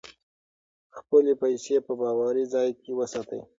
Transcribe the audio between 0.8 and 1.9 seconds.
خپلې پیسې